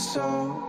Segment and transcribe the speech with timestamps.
[0.00, 0.62] soul.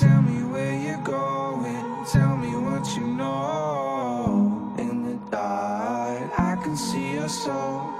[0.00, 2.04] Tell me where you're going.
[2.10, 4.74] Tell me what you know.
[4.76, 7.92] In the dark, I can see your soul.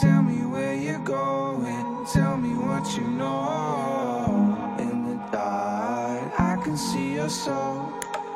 [0.00, 2.06] Tell me where you're going.
[2.12, 4.76] Tell me what you know.
[4.80, 7.92] In the dark, I can see your soul.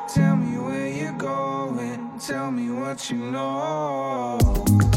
[0.07, 2.17] Tell me where you're going.
[2.17, 4.88] Tell me what you know.